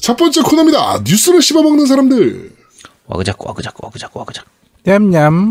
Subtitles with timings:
[0.00, 1.02] 첫 번째 코너입니다.
[1.06, 2.50] 뉴스를 씹어먹는 사람들.
[3.06, 4.46] 와그작 와그작 와그작 와그작.
[4.82, 5.50] 냠냠.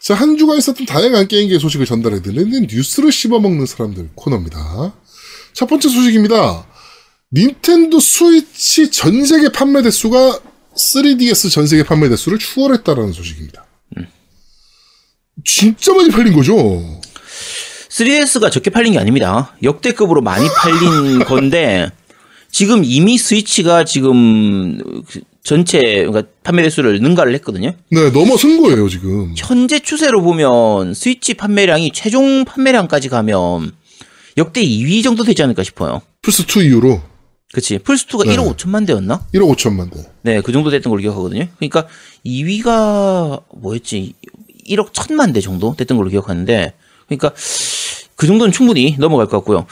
[0.00, 4.94] 자, 한 주간 있었던 다양한 게임계 소식을 전달해드리는 뉴스를 씹어먹는 사람들 코너입니다.
[5.52, 6.66] 첫 번째 소식입니다.
[7.32, 10.40] 닌텐도 스위치 전 세계 판매 대수가
[10.74, 13.66] 3DS 전 세계 판매 대수를 추월했다라는 소식입니다.
[15.44, 16.97] 진짜 많이 팔린 거죠?
[17.98, 19.56] 3DS가 적게 팔린 게 아닙니다.
[19.62, 21.90] 역대급으로 많이 팔린 건데
[22.50, 27.72] 지금 이미 스위치가 지금 그 전체 그러니까 판매 대수를 능가를 했거든요.
[27.90, 29.34] 네, 넘어선 거예요, 지금.
[29.36, 33.72] 현재 추세로 보면 스위치 판매량이 최종 판매량까지 가면
[34.36, 36.02] 역대 2위 정도 되지 않을까 싶어요.
[36.22, 37.00] 플스 2 이후로
[37.52, 37.78] 그치.
[37.78, 38.36] 플스2가 네.
[38.36, 39.26] 1억 5천만 대였나?
[39.34, 40.04] 1억 5천만 대.
[40.22, 41.48] 네, 그 정도 됐던 걸로 기억하거든요.
[41.56, 41.86] 그러니까
[42.26, 44.12] 2위가 뭐였지?
[44.68, 46.74] 1억 1천만 대 정도 됐던 걸로 기억하는데,
[47.06, 47.32] 그러니까
[48.18, 49.66] 그 정도는 충분히 넘어갈 것 같고요.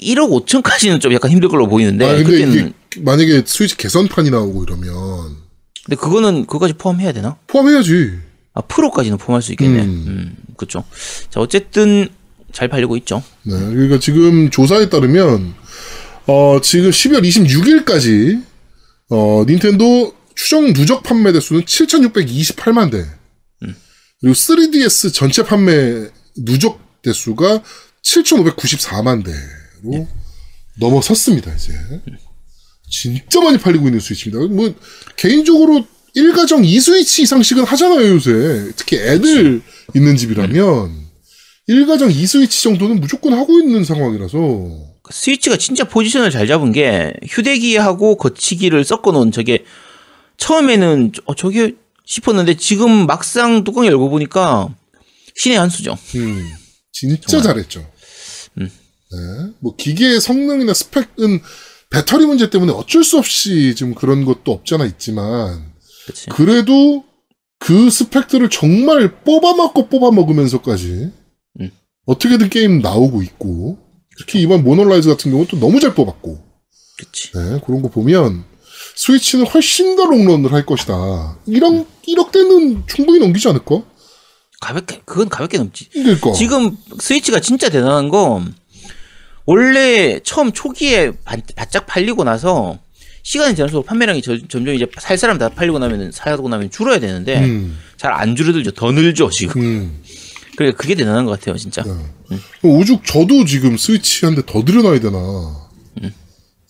[0.00, 4.86] 1억 5천까지는 좀 약간 힘들 걸로 보이는데, 아, 근데 그때는 만약에 스위치 개선판이 나오고 이러면
[5.84, 7.36] 근데 그거는 그거까지 포함해야 되나?
[7.46, 8.18] 포함해야지.
[8.52, 9.82] 아, 프로까지는 포함할 수 있겠네.
[9.82, 10.04] 음.
[10.06, 10.84] 음, 그렇죠.
[11.30, 12.08] 자, 어쨌든
[12.52, 13.22] 잘 팔리고 있죠.
[13.42, 15.54] 네, 그러니까 지금 조사에 따르면
[16.26, 18.42] 어, 지금 12월 26일까지
[19.08, 23.04] 어, 닌텐도 추정 누적 판매 대수는 7,628만 대.
[24.20, 27.62] 그리고 3DS 전체 판매 누적 대수가
[28.02, 30.06] 7,594만 대로
[30.78, 31.72] 넘어섰습니다, 이제.
[32.90, 34.54] 진짜 많이 팔리고 있는 스위치입니다.
[34.54, 34.74] 뭐,
[35.16, 38.72] 개인적으로 1가정 2스위치 이상씩은 하잖아요, 요새.
[38.76, 39.62] 특히 애들
[39.94, 41.04] 있는 집이라면.
[41.68, 44.38] 1가정 2스위치 정도는 무조건 하고 있는 상황이라서.
[45.10, 49.64] 스위치가 진짜 포지션을 잘 잡은 게 휴대기하고 거치기를 섞어 놓은 저게
[50.38, 51.74] 처음에는 어 저게
[52.06, 54.68] 싶었는데 지금 막상 뚜껑 열고 보니까
[55.36, 55.96] 신의 한 수죠.
[56.16, 56.50] 음,
[56.94, 57.84] 진짜 잘했죠.
[59.12, 59.52] 네.
[59.60, 61.40] 뭐, 기계의 성능이나 스펙은
[61.90, 65.72] 배터리 문제 때문에 어쩔 수 없이 지금 그런 것도 없잖아 있지만,
[66.06, 66.26] 그치.
[66.30, 67.04] 그래도
[67.58, 71.10] 그 스펙들을 정말 뽑아먹고 뽑아먹으면서까지
[71.60, 71.70] 음.
[72.06, 73.78] 어떻게든 게임 나오고 있고,
[74.18, 76.44] 특히 이번 몬헌 라이즈 같은 경우는 또 너무 잘 뽑았고,
[76.96, 77.32] 그치.
[77.32, 78.44] 네, 그런 거 보면
[78.96, 81.38] 스위치는 훨씬 더 롱런을 할 것이다.
[81.48, 83.82] 1억, 1억 대는 충분히 넘기지 않을까?
[84.64, 85.88] 가볍게 그건 가볍게 넘지.
[85.90, 86.32] 그러니까.
[86.32, 88.54] 지금 스위치가 진짜 대단한 건
[89.46, 92.78] 원래 처음 초기에 바, 바짝 팔리고 나서
[93.22, 97.40] 시간이 지날수록 판매량이 저- 점점 이제 살 사람 다 팔리고 나면 사고 나면 줄어야 되는데
[97.40, 98.70] 음, 잘안 줄어들죠.
[98.72, 99.60] 더 늘죠 지금.
[99.62, 100.02] 음.
[100.56, 101.82] 그래 그게 대단한 것 같아요 진짜.
[101.82, 102.38] 네.
[102.62, 105.18] 그럼 오죽 저도 지금 스위치 한 대 더 들여놔야 되나.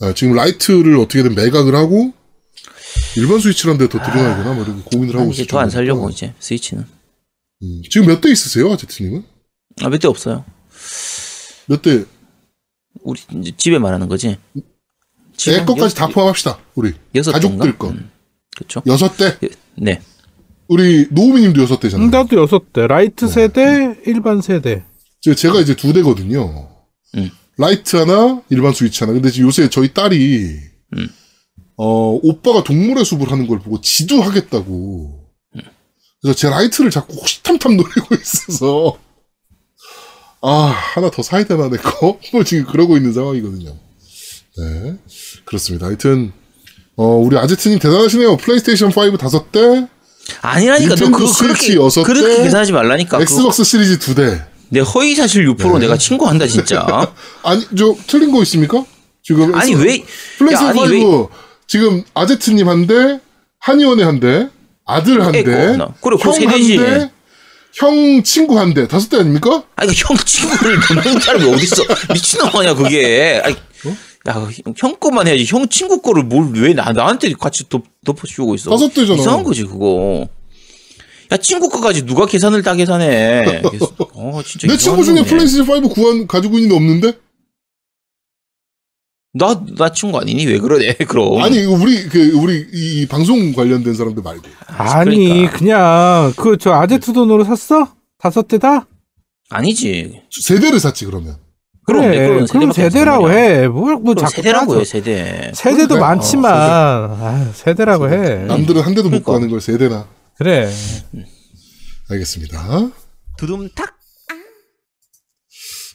[0.01, 2.13] 네, 지금 라이트를 어떻게든 매각을 하고,
[3.17, 4.53] 일반 스위치를 한 대 더 들여놔야 되나?
[4.53, 6.11] 뭐 이렇게 고민을 하고 난 이제 더 안 살려고.
[6.11, 6.85] 이제 스위치는.
[7.63, 9.25] 음, 지금 몇 대 있으세요, 아제트님은?
[9.83, 10.45] 아 몇 대 없어요.
[11.67, 12.05] 몇 대?
[13.03, 14.37] 우리 이제 집에 말하는 거지.
[15.37, 16.93] 제 집에 것까지 여- 다 포함합시다, 우리.
[17.15, 17.79] 여섯 가족들?
[17.79, 17.89] 거.
[17.91, 18.11] 음,
[18.57, 18.83] 그렇죠.
[18.87, 19.39] 여섯 대?
[19.77, 20.01] 네.
[20.69, 22.07] 우리 노우미님도 여섯 대잖아요.
[22.07, 22.87] 음, 나도 여섯 대.
[22.87, 24.85] 라이트 세대, 일반 세대.
[25.21, 26.69] 제- 제가 이제 두 대거든요.
[27.17, 27.31] 음.
[27.59, 29.13] 라이트 하나, 일반 스위치 하나.
[29.13, 30.59] 근데 지금 요새 저희 딸이,
[30.97, 31.09] 음.
[31.77, 35.24] 어, 오빠가 동물의 숲을 하는 걸 보고 지도하겠다고.
[36.25, 38.97] 그래서 제 라이트를 자꾸 호시탐탐 노리고 있어서,
[40.41, 40.49] 아,
[40.95, 42.19] 하나 더 사야 되나, 내 거?
[42.33, 43.77] 뭐 지금 그러고 있는 상황이거든요.
[44.57, 44.97] 네.
[45.45, 45.87] 그렇습니다.
[45.87, 46.33] 하여튼,
[46.97, 48.39] 어, 우리 아제트님 대단하시네요.
[48.39, 49.87] 플레이스테이션 5 다섯 대,
[50.41, 53.19] 아니라니까 너 그거 그렇게 여섯 그렇게 대, 계산하지 말라니까.
[53.19, 54.43] 그거 엑스박스 시리즈 두 대.
[54.71, 57.13] 내 허위 사실 유포로 내가 신고한다 진짜.
[57.45, 58.83] 아니, 저, 틀린 거 있습니까?
[59.23, 59.55] 지금.
[59.55, 60.03] 아니 왜?
[60.39, 61.29] 플레이스테이션 야, 아니, 5, 왜-
[61.67, 63.21] 지금 아제트님 한 대,
[63.59, 64.49] 한의원에 한 대,
[64.87, 65.87] 아들 한 에이구, 대, 나.
[66.01, 66.77] 그래, 그거 형세한 대지.
[66.77, 67.11] 대,
[67.75, 69.65] 형 친구 한 대, 다섯 대 아닙니까?
[69.77, 71.85] 아니 형 친구를 돕는 사람이 어딨어?
[72.13, 73.41] 미친놈 아니야 그게.
[73.45, 73.57] 아니,
[74.29, 75.45] 야, 형 거만 해야지.
[75.47, 78.71] 형 친구 거를 뭘 왜 나, 나한테 같이 덮, 덮어씌우고 있어.
[78.71, 79.19] 다섯 대잖아.
[79.21, 80.27] 이상한 거지, 그거.
[81.33, 83.63] 야, 친구 거까지 누가 계산을 다 계산해.
[84.15, 84.67] 어, 진짜.
[84.69, 85.23] 내 친구 중에.
[85.25, 87.13] 플레이스테이션 5 구한, 가지고 있는 애 없는데?
[89.37, 90.47] 나, 나 친구 아니니?
[90.47, 91.43] 왜 그러네, 그럼.
[91.43, 94.43] 아니, 우리, 그, 우리, 이, 이 방송 관련된 사람들 말고.
[94.69, 95.59] 아니, 그러니까.
[95.59, 97.89] 그냥 그, 저, 아제트 돈으로 샀어?
[98.19, 98.87] 다섯 대 다?
[99.51, 100.23] 아니지.
[100.43, 101.37] 세 대를 샀지, 그러면.
[101.87, 103.31] 그럼, 네, 그래, 그럼 그럼 세대라고.
[103.31, 103.67] 해.
[103.69, 104.81] 뭘, 뭐, 그럼 자꾸 세대라고.
[104.81, 105.51] 해, 세대.
[105.55, 106.01] 세대도 그래?
[106.01, 108.37] 많지만, 어, 아유, 세대라고 해.
[108.45, 109.33] 남들은 한 대도 못 그러니까.
[109.33, 110.07] 가는 걸 세대나.
[110.39, 110.71] 그래.
[112.09, 112.91] 알겠습니다.
[113.37, 113.94] 두둠탁.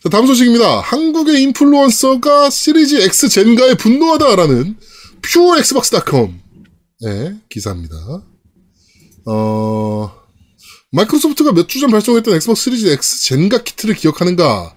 [0.04, 0.80] 자, 다음 소식입니다.
[0.82, 4.78] 한국의 인플루언서가 시리즈 X 젠가에 분노하다라는
[5.22, 6.30] 퓨어 엑스박스닷컴의
[7.50, 7.96] 기사입니다.
[9.26, 10.12] 어,
[10.92, 14.74] 마이크로소프트가 몇 주 전 발송했던 엑스박스 시리즈 X 젠가 키트를 기억하는가?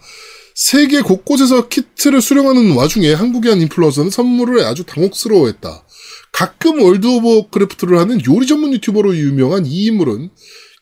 [0.54, 5.84] 세계 곳곳에서 키트를 수령하는 와중에 한국의 한 인플루언서는 선물을 아주 당혹스러워했다.
[6.32, 10.30] 가끔 월드 오브 크래프트를 하는 요리 전문 유튜버로 유명한 이 인물은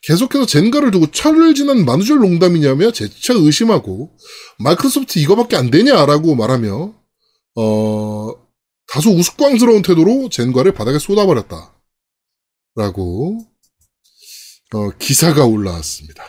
[0.02, 4.10] 계속해서 젠가를 두고 철을 지난 만우절 농담이냐며 재차 의심하고
[4.58, 6.94] 마이크로소프트 이거밖에 안 되냐라고 말하며
[7.56, 8.30] 어
[8.88, 11.74] 다소 우스꽝스러운 태도로 젠가를 바닥에 쏟아버렸다.
[12.76, 13.38] 라고
[14.72, 16.24] 어, 기사가 올라왔습니다.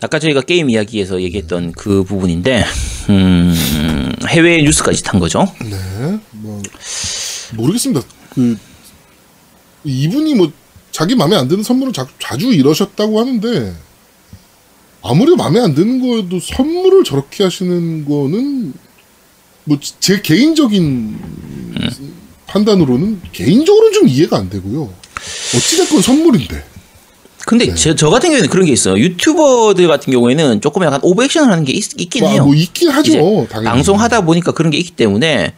[0.00, 2.64] 아까 저희가 게임 이야기에서 얘기했던 그 부분인데
[3.10, 5.44] 음, 해외 뉴스까지 탄 거죠.
[5.60, 6.62] 네, 뭐
[7.54, 8.06] 모르겠습니다.
[8.30, 8.56] 그
[9.84, 10.52] 이분이 뭐
[10.98, 13.72] 자기 마음에 안 드는 선물을 자, 자주 이러셨다고 하는데
[15.00, 18.72] 아무리 마음에 안 드는 거에도 선물을 저렇게 하시는 거는
[19.62, 21.16] 뭐 제 개인적인
[22.48, 24.92] 판단으로는 개인적으로는 좀 이해가 안 되고요.
[25.54, 26.64] 어찌됐건 선물인데.
[27.46, 27.74] 근데 네.
[27.76, 28.98] 저, 저 같은 경우에는 그런 게 있어요.
[28.98, 32.44] 유튜버들 같은 경우에는 조금 약간 오버액션을 하는 게 있, 긴 아, 해요.
[32.44, 33.46] 뭐 있긴 하죠.
[33.46, 35.54] 방송하다 보니까 그런 게 있기 때문에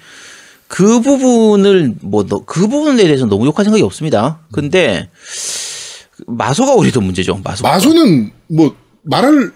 [0.71, 4.39] 그 부분을 뭐 그 부분에 대해서 너무 욕할 생각이 없습니다.
[4.53, 5.11] 근데
[6.29, 7.41] 마소가 오히려 더 문제죠.
[7.43, 7.65] 마소.
[7.65, 9.51] 마소는 뭐 말할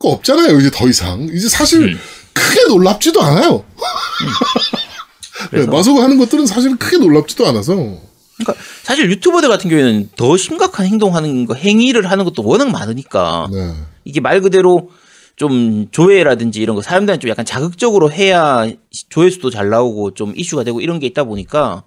[0.00, 0.58] 거 없잖아요.
[0.58, 1.22] 이제 더 이상.
[1.32, 1.98] 이제 사실 음.
[2.32, 3.64] 크게 놀랍지도 않아요.
[5.38, 7.74] 네, 그래서- 마소가 하는 것들은 사실 크게 놀랍지도 않아서.
[7.74, 13.72] 그러니까 사실 유튜버들 같은 경우에는 더 심각한 행동하는 거 행위를 하는 것도 워낙 많으니까 네.
[14.04, 14.90] 이게 말 그대로
[15.36, 18.66] 좀 조회라든지 이런 거 사람들한테 좀 약간 자극적으로 해야
[19.10, 21.82] 조회수도 잘 나오고 좀 이슈가 되고 이런 게 있다 보니까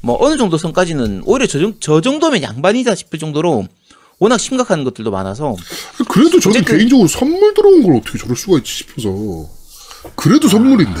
[0.00, 3.66] 뭐 어느 정도 선까지는 오히려 저, 정- 저 정도면 양반이다 싶을 정도로
[4.20, 5.56] 워낙 심각한 것들도 많아서
[6.08, 9.48] 그래도 저는 어쨌든- 개인적으로 선물 들어온 걸 어떻게 저럴 수가 있지 싶어서.
[10.14, 11.00] 그래도 선물인데.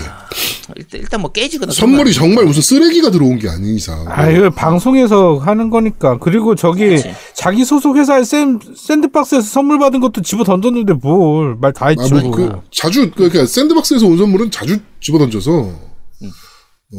[0.76, 4.04] 일단, 일단 뭐 깨지거나 선물이 정말 무슨 쓰레기가 들어온 게 아닌 이상.
[4.08, 6.18] 아, 이거 방송에서 하는 거니까.
[6.18, 7.14] 그리고 저기 그렇지.
[7.38, 11.54] 자기 소속 회사의 샌, 샌드박스에서 선물 받은 것도 집어 던졌는데 뭘.
[11.54, 12.16] 말 다 했죠.
[12.16, 15.70] 아, 뭐, 그, 자주, 그러니까 샌드박스에서 온 선물은 자주 집어 던져서.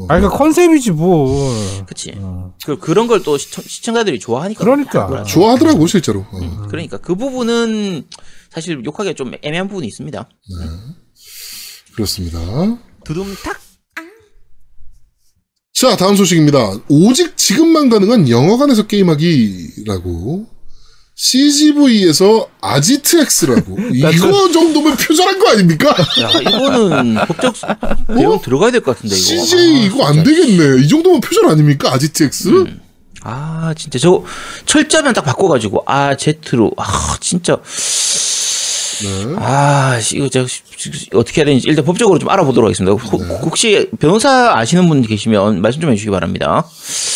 [0.07, 1.85] 아, 그러니까 컨셉이지 뭘.
[1.85, 2.17] 그치
[2.65, 5.07] 그, 그런 걸 또 시청, 자들이 좋아하니까 그러니까.
[5.07, 5.23] 그거라.
[5.25, 6.21] 좋아하더라고, 실제로.
[6.31, 6.67] 어.
[6.69, 8.05] 그러니까 그 부분은
[8.49, 10.29] 사실 욕하기가 좀 애매한 부분이 있습니다
[11.95, 12.39] 그렇습니다.
[13.03, 13.59] 두둠탁
[15.79, 16.73] 자, 다음 소식입니다.
[16.89, 20.45] 오직 지금만 가능한 영화관에서 게임하기라고.
[21.15, 23.77] CGV에서 아지트X라고.
[23.93, 25.89] 이거 정도면 표절한 거 아닙니까?
[26.21, 27.55] 야 이거는 법적
[28.15, 30.29] 내용 들어가야 될 것 같은데 이거 CJ 아, 이거 안 진짜.
[30.29, 30.83] 되겠네.
[30.83, 31.93] 이 정도면 표절 아닙니까?
[31.93, 32.65] 아지트X?
[33.23, 34.23] 아 진짜 저
[34.65, 37.57] 철자만 딱 바꿔가지고 아 제트로 아 진짜
[39.01, 39.35] 네.
[39.37, 40.45] 아 이거 제가
[41.13, 42.91] 어떻게 해야 되는지 일단 법적으로 좀 알아보도록 하겠습니다.
[42.93, 46.65] 혹- 혹시 변호사 아시는 분 계시면 말씀 좀 해주시기 바랍니다.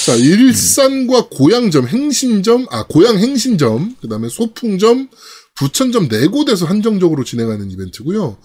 [0.05, 5.09] 자, 일산과 고양점, 행신점, 아, 고양 행신점, 그 다음에 소풍점,
[5.55, 8.37] 부천점 네 곳에서 한정적으로 진행하는 이벤트고요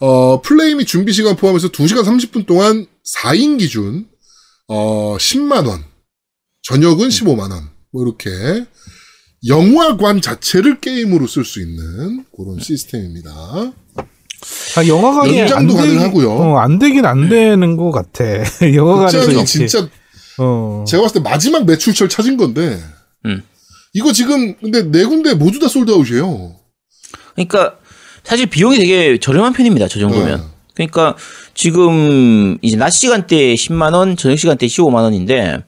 [0.00, 2.86] 어, 플레이 및 준비 시간 포함해서 2시간 30분 동안
[3.22, 4.06] 4인 기준,
[4.68, 5.82] 어, 10만원,
[6.62, 8.64] 저녁은 15만원, 뭐, 이렇게,
[9.46, 13.30] 영화관 자체를 게임으로 쓸 수 있는 그런 시스템입니다.
[14.76, 16.30] 아, 영화관이 연장도 안 가능하고요.
[16.30, 18.24] 어, 안 되긴 안 되는 것 같아.
[18.74, 19.44] 영화관에서.
[19.44, 19.88] 진짜
[20.38, 20.84] 어.
[20.86, 22.80] 제가 봤을 때 마지막 매출처를 찾은 건데,
[23.26, 23.42] 음.
[23.94, 26.56] 이거 지금, 근데 네 군데 모두 다 솔드아웃이에요.
[27.34, 27.76] 그러니까
[28.24, 29.88] 사실 비용이 되게 저렴한 편입니다.
[29.88, 30.40] 저 정도면.
[30.40, 30.46] 네.
[30.74, 31.16] 그러니까
[31.54, 35.62] 지금 이제 낮 시간대 10만 원, 저녁 시간대 15만 원인데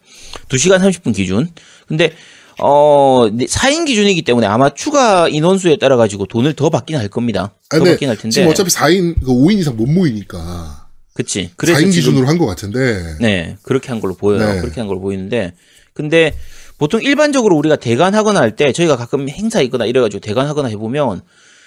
[0.48, 1.50] 2시간 30분 기준.
[1.86, 2.14] 근데
[2.60, 7.52] 어 4인 기준이기 때문에 아마 추가 인원수에 따라 가지고 돈을 더 받긴 할 겁니다.
[7.70, 8.30] 아, 더 근데 받긴 할 텐데.
[8.34, 10.86] 지금 어차피 4인, 5인 이상 못 모이니까.
[11.14, 11.50] 그치.
[11.56, 13.16] 그래서 4인 지금 기준으로 한 것 같은데.
[13.20, 14.54] 네, 그렇게 한 걸로 보여요.
[14.54, 14.60] 네.
[14.60, 15.54] 그렇게 한 걸로 보이는데,
[15.92, 16.34] 근데
[16.78, 21.22] 보통 일반적으로 우리가 대관하거나 할 때 저희가 가끔 행사 있거나 이래가지고 대관하거나 해보면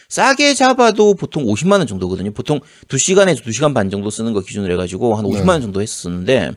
[0.10, 2.32] 싸게 잡아도 보통 50만 원 정도거든요.
[2.32, 6.51] 보통 2시간에서 2시간 반 정도 쓰는 거 기준으로 해가지고 한 50만 원 정도 했었는데,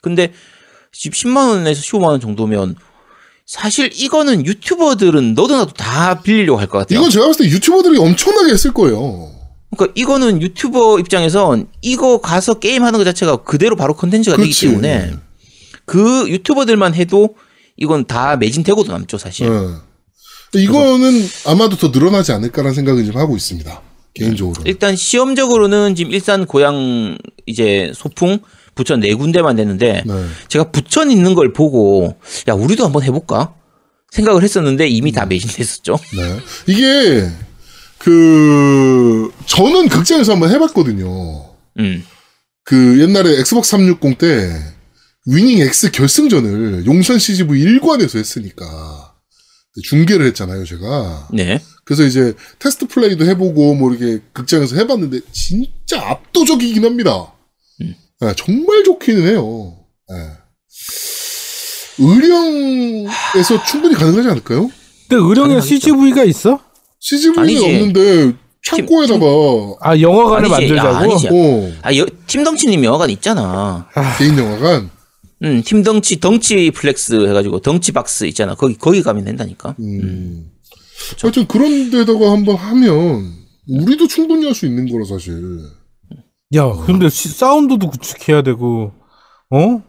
[0.00, 0.32] 근데
[0.92, 2.74] 지금 10만 원에서 15만 원 정도면
[3.52, 6.98] 사실 이거는 유튜버들은 너도 나도 다 빌리려고 할 것 같아요.
[6.98, 9.30] 이건 제가 봤을 때 유튜버들이 엄청나게 했을 거예요.
[9.76, 14.68] 그러니까 이거는 유튜버 입장에선 이거 가서 게임하는 것 자체가 그대로 바로 컨텐츠가 되기 그렇지.
[14.68, 15.12] 때문에
[15.84, 17.36] 그 유튜버들만 해도
[17.76, 19.46] 이건 다 매진되고도 남죠 사실.
[19.46, 19.50] 예.
[20.50, 23.82] 근데 이거는 아마도 더 늘어나지 않을까라는 생각을 좀 하고 있습니다.
[24.14, 24.62] 개인적으로.
[24.64, 28.38] 일단 시험적으로는 지금 일산 고양 이제 소풍
[28.74, 30.26] 부천 네 군데만 됐는데 네.
[30.48, 32.16] 제가 부천 있는 걸 보고
[32.48, 33.54] 야 우리도 한번 해볼까
[34.12, 35.98] 생각을 했었는데 이미 다 매진됐었죠.
[36.14, 36.38] 네.
[36.66, 37.30] 이게,
[37.98, 41.54] 그, 저는 극장에서 한번 해봤거든요.
[41.78, 42.04] 음.
[42.64, 44.52] 그 옛날에 Xbox 360 때
[45.26, 49.14] 위닝 X 결승전을 용산 CGV 1관에서 했으니까
[49.82, 51.28] 중계를 했잖아요, 제가.
[51.32, 51.60] 네.
[51.84, 57.32] 그래서 이제 테스트 플레이도 해보고 뭐 이렇게 극장에서 해봤는데 진짜 압도적이긴 합니다.
[58.22, 58.26] 음.
[58.28, 59.76] 네, 정말 좋기는 해요.
[60.08, 60.16] 네.
[61.98, 64.70] 의령에서 충분히 가능하지 않을까요?
[65.08, 65.60] 근데 의령에.
[65.60, 66.58] CGV가 있어?
[67.00, 67.64] CGV는 아니지.
[67.64, 68.32] 없는데
[68.64, 69.26] 창고에다가
[69.80, 70.74] 아 영화관을 아니지.
[70.76, 71.12] 야, 만들자고?
[71.12, 71.28] 아니지.
[71.30, 73.88] 어, 아, 여, 팀덩치님 영화관 있잖아.
[74.18, 74.90] 개인 영화관
[75.44, 78.54] 음, 팀덩치, 덩치 flex 해가지고 덩치 박스 있잖아.
[78.54, 79.74] 거기, 거기 가면 된다니까.
[79.80, 80.50] 음.
[81.20, 83.32] 하여튼 그런 데다가 한번 하면
[83.68, 85.34] 우리도 충분히 할 수 있는 거라 사실.
[86.54, 88.92] 야 근데 시- 사운드도 구축해야 되고
[89.50, 89.82] 어?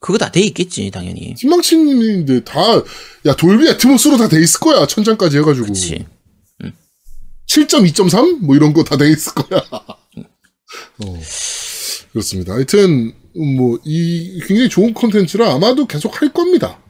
[0.00, 1.34] 그거 다 돼 있겠지, 당연히.
[1.34, 2.82] 팀망치님인데 다
[3.26, 6.04] 야 Dolby Atmos로 다 돼 있을 거야 천장까지 해가지고 그치.
[7.48, 9.60] 7.2.3 뭐 이런 거 다 돼 있을 거야.
[10.98, 11.20] 어,
[12.12, 12.54] 그렇습니다.
[12.54, 13.12] 하여튼
[13.56, 16.80] 뭐 이 굉장히 좋은 컨텐츠라 아마도 계속 할 겁니다.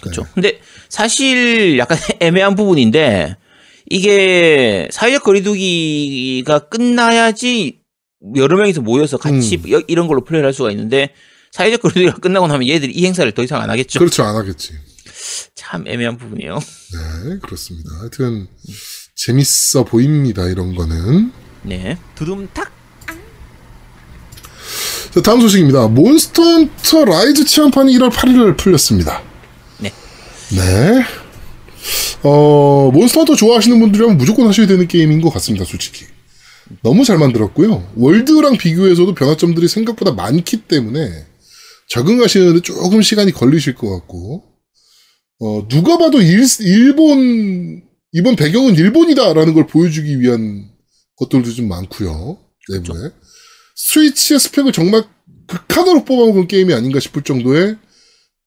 [0.00, 0.26] 그렇죠.
[0.34, 3.36] 근데 사실 약간 애매한 부분인데
[3.90, 7.81] 이게 사회적 거리두기가 끝나야지
[8.36, 9.70] 여러 명이서 모여서 같이 음.
[9.72, 11.10] 여- 이런 걸로 플레이를 할 수가 있는데
[11.52, 13.98] 사회적 거리두기가 끝나고 나면 얘들이 이 행사를 더 이상 안 하겠죠.
[13.98, 14.72] 그렇죠 안 하겠지.
[15.54, 16.58] 참 애매한 부분이에요.
[16.58, 17.90] 네 그렇습니다.
[18.00, 18.46] 하여튼
[19.16, 21.32] 재밌어 보입니다 이런 거는.
[21.62, 21.96] 네.
[22.14, 22.72] 두둠탁.
[25.14, 25.88] 자, 다음 소식입니다.
[25.88, 29.22] Monster Hunter Rise 체험판이 1월 8일 풀렸습니다.
[29.78, 29.92] 네.
[30.50, 31.04] 네.
[32.22, 36.06] 어, Monster Hunter 좋아하시는 분들이라면 무조건 하셔야 되는 게임인 것 같습니다, 솔직히.
[36.82, 37.92] 너무 잘 만들었고요.
[37.96, 41.26] World랑 비교해서도 변화점들이 생각보다 많기 때문에
[41.88, 44.44] 적응하시는데 조금 시간이 걸리실 것 같고,
[45.40, 50.70] 어, 누가 봐도 일, 일본, 이번 배경은 일본이다라는 걸 보여주기 위한
[51.16, 52.38] 것들도 좀 많고요.
[52.70, 53.10] 내부에.
[53.74, 55.04] 스위치의 스펙을 정말
[55.46, 57.76] 극한으로 뽑아먹은 게임이 아닌가 싶을 정도의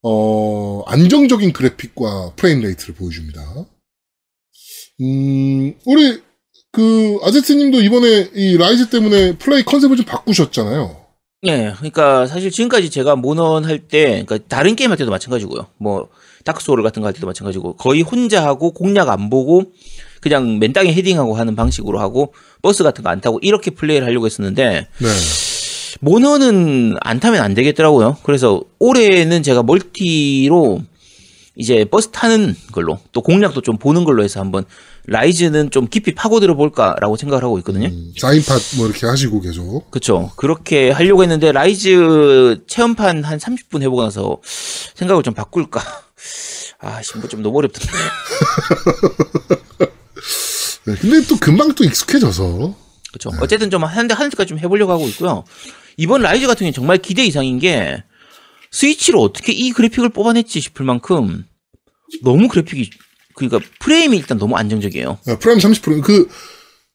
[0.01, 3.41] 어, 안정적인 그래픽과 frame rate를 보여줍니다.
[5.01, 6.21] 음, 우리
[6.75, 10.97] 그 아제트님도 이번에 이 Rise 때문에 플레이 컨셉을 좀 바꾸셨잖아요.
[11.41, 15.67] 네, 그러니까 사실 지금까지 제가 모넌 할 때, 그러니까 다른 게임 할 때도 마찬가지고요.
[15.77, 16.09] 뭐
[16.43, 19.63] Dark Souls 같은 거 할 때도 마찬가지고 거의 혼자 하고 공략 안 보고
[20.19, 24.25] 그냥 맨 땅에 헤딩하고 하는 방식으로 하고 버스 같은 거 안 타고 이렇게 플레이를 하려고
[24.25, 25.07] 했었는데 네.
[26.01, 28.17] 모넌은 안 타면 안 되겠더라고요.
[28.23, 30.81] 그래서 올해는 제가 멀티로
[31.55, 34.65] 이제 버스 타는 걸로 또 공략도 좀 보는 걸로 해서 한번
[35.07, 37.87] Rise는 좀 깊이 파고들어 볼까라고 생각을 하고 있거든요.
[37.87, 39.89] 음, 4인팟 뭐 이렇게 하시고 계속.
[39.91, 40.31] 그쵸.
[40.35, 44.39] 그렇게 하려고 했는데, Rise 체험판 한 30분 해보고 나서
[44.95, 45.81] 생각을 좀 바꿀까.
[46.81, 47.91] 아, 신부 좀 너무 어렵던데.
[50.87, 52.75] 네, 근데 또 금방 또 익숙해져서.
[53.13, 53.31] 그쵸.
[53.41, 55.45] 어쨌든 좀 하는데 하는 데까지 좀 해보려고 하고 있고요.
[55.97, 58.03] 이번 Rise 같은 경우는 정말 기대 이상인 게,
[58.71, 61.45] 스위치로 어떻게 이 그래픽을 뽑아냈지 싶을 만큼,
[62.23, 62.89] 너무 그래픽이,
[63.35, 65.17] 그러니까 프레임이 일단 너무 안정적이에요.
[65.27, 66.01] 아, 프레임 30%.
[66.01, 66.27] 그,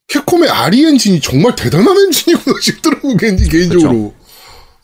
[0.08, 4.14] Capcom의 RE 엔진이 정말 대단한 엔진이구나 싶더라고, 개인, 개인적으로.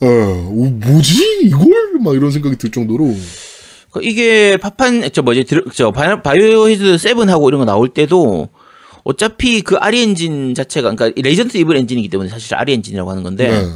[0.00, 1.40] 어, 오, 뭐지?
[1.44, 1.66] 이걸?
[2.00, 3.14] 막 이런 생각이 들 정도로.
[3.90, 8.50] 그 이게 파판 저 뭐지 들- 저 바이오- 바이오하자드 7하고 이런 거 나올 때도
[9.04, 13.48] 어차피 그 RE 엔진 자체가 그러니까 Resident Evil 엔진이기 때문에 사실 RE 엔진이라고 하는 건데
[13.48, 13.66] 네.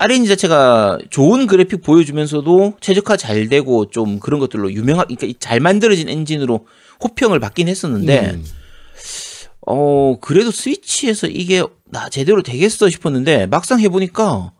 [0.00, 6.08] 엔진 자체가 좋은 그래픽 보여주면서도 최적화 잘 되고 좀 그런 것들로 유명한 그러니까 잘 만들어진
[6.08, 6.66] 엔진으로
[7.02, 8.44] 호평을 받긴 했었는데 음.
[9.66, 14.52] 어 그래도 스위치에서 이게 나 제대로 되겠어 싶었는데 막상 해보니까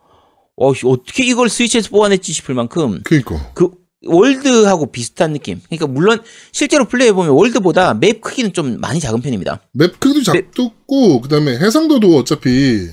[0.55, 3.51] 어 어떻게 이걸 스위치에서 뽑아냈지 싶을 만큼 그니까.
[3.53, 3.71] 그
[4.05, 5.59] 월드하고 비슷한 느낌.
[5.65, 9.61] 그러니까 물론 실제로 플레이해 보면 월드보다 맵 크기는 좀 많이 작은 편입니다.
[9.73, 12.87] 맵 크기도 작고, 그 다음에 해상도도 어차피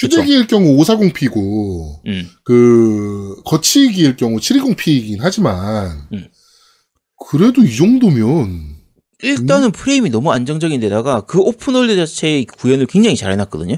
[0.00, 2.28] 휴대기일 경우 540p고, 음.
[2.44, 6.28] 그, 거치기일 경우 720p이긴 하지만, 음.
[7.28, 8.76] 그래도 이 정도면,
[9.20, 13.76] 일단은 프레임이 너무 안정적인데다가 그 open world 자체의 구현을 굉장히 잘 해놨거든요.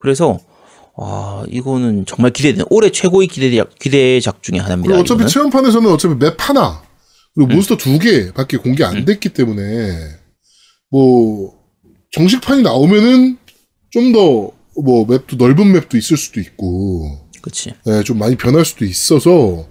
[0.00, 0.40] 그래서
[0.96, 4.94] 아 이거는 정말 기대되는 올해 최고의 기대작 기대작 중에 하나입니다.
[4.94, 5.28] 어차피 이거는.
[5.28, 6.82] 체험판에서는 어차피 맵 하나,
[7.34, 7.54] 그리고 음.
[7.54, 9.62] 몬스터 두 개밖에 공개 안 됐기 때문에,
[10.90, 11.54] 뭐,
[12.12, 13.38] 정식판이 나오면은,
[13.90, 14.50] 좀 더,
[14.82, 17.72] 뭐, 맵도, 넓은 맵도 있을 수도 있고, 그치.
[17.84, 19.66] 네, 좀 많이 변할 수도 있어서,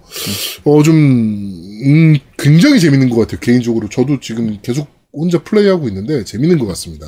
[0.64, 3.88] 어, 좀, 음, 굉장히 재밌는 것 같아요, 개인적으로.
[3.88, 7.06] 저도 지금 계속 혼자 플레이하고 있는데, 재밌는 것 같습니다.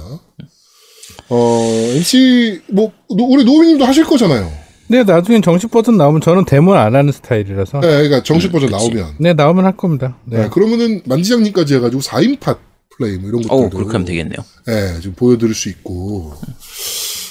[1.31, 4.51] 어, MC, 뭐, 노- 우리 노우님도 하실 거잖아요.
[4.91, 7.81] 네, 나중에 정식 버전 나오면 저는 데모를 안 하는 스타일이라서.
[7.81, 8.89] 네, 그러니까 정식 음, 버전 그치.
[8.95, 9.15] 나오면.
[9.21, 10.17] 네, 나오면 할 겁니다.
[10.25, 10.45] 네.
[10.45, 10.49] 네.
[10.49, 12.59] 그러면은 만지장님까지 해가지고 4인팟
[12.97, 13.55] 플레이 뭐 이런 것들도.
[13.55, 14.39] 어 그렇게 하면 되겠네요.
[14.67, 16.33] 네, 좀 보여드릴 수 있고.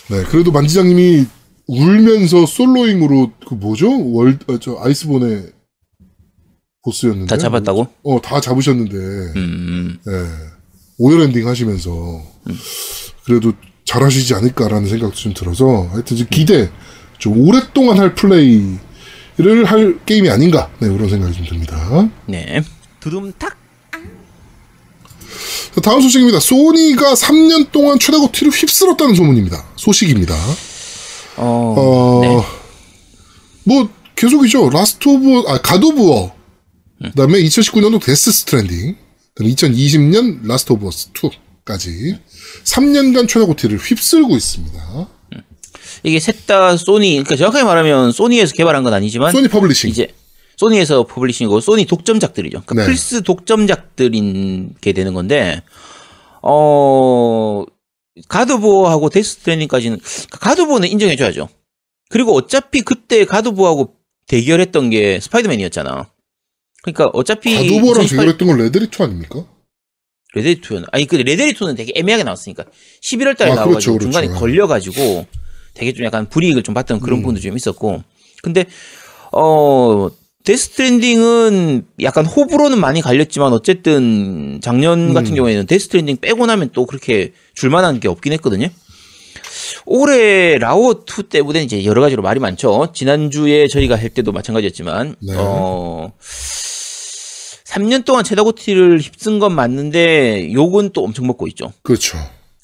[0.10, 1.26] 네, 그래도 만지장님이
[1.68, 3.90] 울면서 솔로잉으로 그 뭐죠?
[4.14, 5.48] 월, 어, 저 아이스본에
[6.84, 7.28] 보스였는데.
[7.28, 7.88] 다 잡았다고?
[8.04, 8.96] 어, 다 잡으셨는데.
[9.36, 10.12] 음, 예.
[11.00, 11.92] 오열 엔딩 하시면서
[13.26, 13.54] 그래도
[13.86, 16.72] 잘하시지 않을까라는 생각도 좀 들어서 하여튼 좀 기대
[17.20, 22.10] 좀 오랫동안 할 플레이를 할 게임이 아닌가 네, 그런 생각이 좀 듭니다.
[22.28, 22.64] 네.
[23.00, 23.58] 두둠탁.
[25.76, 26.40] 자, 다음 소식입니다.
[26.40, 29.66] 소니가 3년 동안 최다 고 티를 휩쓸었다는 소문입니다.
[29.76, 30.36] 소식입니다.
[31.38, 32.46] 어, 어, 네.
[33.66, 34.70] 뭐 계속이죠.
[34.70, 36.36] Last of 아 God of War.
[37.04, 38.96] 그다음에 2019년도 Death Stranding.
[39.36, 42.18] 그다음에 2020년 Last of Us 2까지
[42.64, 45.08] 3년간 최다 GOTY를 휩쓸고 있습니다.
[46.04, 49.90] 이게 셋 다 소니, 그러니까 정확하게 말하면 소니에서 개발한 건 아니지만 소니 publishing.
[49.90, 50.08] 이제
[50.58, 52.64] 소니에서 publishing이고 소니 독점작들이죠.
[52.66, 52.86] 그러니까 네.
[52.86, 55.62] 플스 독점작들인 게 되는 건데
[56.42, 57.64] 어
[58.28, 60.00] God of War하고 데스트랜딩까지는
[60.32, 61.50] 가드보어는 인정해줘야죠.
[62.10, 63.96] 그리고 어차피 그때 가드보어하고
[64.28, 66.10] 대결했던 게 스파이더맨이었잖아.
[66.84, 69.46] 그러니까 어차피 God of War랑 2018 대결했던 건 레데리 투 아닙니까?
[70.34, 72.66] 레데리 투는 아니 그 레데리 투는 되게 애매하게 나왔으니까
[73.02, 74.04] 11월 달에 아, 나와가지고 그렇죠, 그렇죠.
[74.04, 75.26] 중간에 걸려가지고
[75.74, 77.00] 되게 좀 약간 불이익을 좀 받던 음.
[77.02, 78.04] 그런 부분도 좀 있었고
[78.44, 78.66] 근데
[79.32, 80.10] 어
[80.48, 85.36] Death Stranding은 약간 호불호는 많이 갈렸지만 어쨌든 작년 같은 음.
[85.36, 88.70] 경우에는 Death Stranding 빼고 나면 또 그렇게 줄만한 게 없긴 했거든요.
[89.86, 92.92] 올해 라오어 2 때문에 이제 여러 가지로 말이 많죠.
[92.94, 95.34] 지난주에 저희가 할 때도 마찬가지였지만 네.
[95.36, 96.14] 어
[97.66, 101.74] 3년 동안 최다 GOTY를 휩쓴 건 맞는데 욕은 또 엄청 먹고 있죠.
[101.84, 102.18] 그렇죠.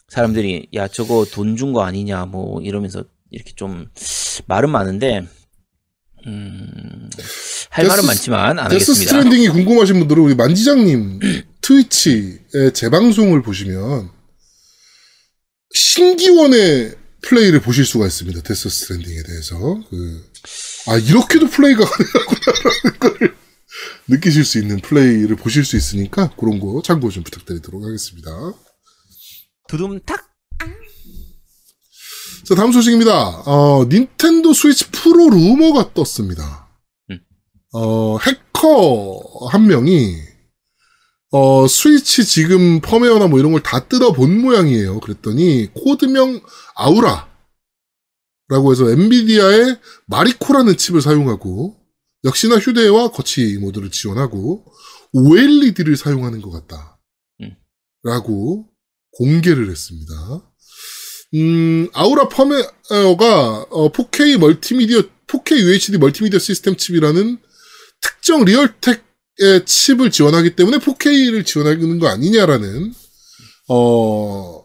[0.08, 3.90] 사람들이 야 저거 돈 준 거 아니냐 뭐 이러면서 이렇게 좀
[4.48, 5.24] 말은 많은데
[6.26, 8.94] 음 할 말은 데스- 많지만 안 데스 하겠습니다.
[9.18, 11.20] 스트랜딩이 궁금하신 분들은 우리 만지장님
[11.62, 14.10] 트위치의 재방송을 보시면
[15.74, 18.42] 신기원의 플레이를 보실 수가 있습니다.
[18.42, 19.58] 데스 스트랜딩에 대해서
[19.90, 20.30] 그,
[20.88, 23.36] 아 이렇게도 플레이가 가능하구나라는 걸
[24.10, 28.32] 느끼실 수 있는 플레이를 보실 수 있으니까 그런 거 참고 좀 부탁드리도록 하겠습니다.
[29.70, 30.33] 두둠탁
[32.46, 33.44] 자, 다음 소식입니다.
[33.46, 36.68] 어, 닌텐도 스위치 프로 루머가 떴습니다.
[37.10, 37.20] 음.
[37.74, 40.16] 어, 해커 한 명이,
[41.32, 45.00] 어, 스위치 지금 펌웨어나 뭐 이런 걸 다 뜯어본 모양이에요.
[45.00, 46.42] 그랬더니, 코드명
[46.76, 47.32] 아우라.
[48.50, 51.78] 라고 해서 엔비디아의 마리코라는 칩을 사용하고,
[52.26, 54.66] 역시나 휴대와 거치 모드를 지원하고,
[55.14, 57.00] OLED를 사용하는 것 같다.
[57.42, 57.56] 음.
[58.04, 58.68] 라고
[59.14, 60.14] 공개를 했습니다.
[61.34, 67.38] 음, 아우라 펌웨어가 어, 4K 멀티미디어 4K UHD 멀티미디어 시스템 칩이라는
[68.02, 72.94] 특정 리얼텍의 칩을 지원하기 때문에 4K를 지원하는 거 아니냐라는
[73.70, 74.64] 어,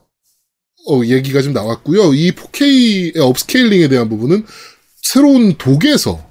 [0.91, 2.15] 어, 얘기가 좀 나왔고요.
[2.15, 4.45] 이 4K의 업스케일링에 대한 부분은
[5.03, 6.29] 새로운 독에서